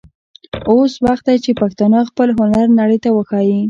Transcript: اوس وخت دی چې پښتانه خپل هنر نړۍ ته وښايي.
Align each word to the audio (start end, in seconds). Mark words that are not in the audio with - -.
اوس 0.71 0.93
وخت 1.05 1.23
دی 1.29 1.35
چې 1.45 1.51
پښتانه 1.61 1.99
خپل 2.09 2.27
هنر 2.37 2.67
نړۍ 2.79 2.97
ته 3.03 3.09
وښايي. 3.15 3.59